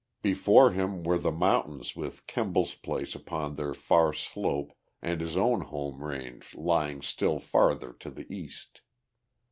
Before 0.23 0.71
him 0.71 1.03
were 1.03 1.19
the 1.19 1.29
mountains 1.31 1.95
with 1.95 2.25
Kemble's 2.25 2.73
place 2.73 3.13
upon 3.13 3.53
their 3.53 3.75
far 3.75 4.13
slope 4.13 4.73
and 4.99 5.21
his 5.21 5.37
own 5.37 5.61
home 5.61 6.03
range 6.03 6.55
lying 6.55 7.03
still 7.03 7.37
farther 7.37 7.93
to 7.99 8.09
the 8.09 8.25
east. 8.35 8.81